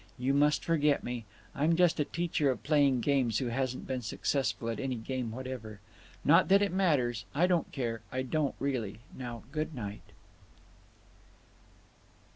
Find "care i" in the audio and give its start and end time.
7.71-8.23